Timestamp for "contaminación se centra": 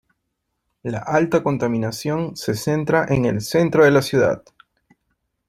1.43-3.05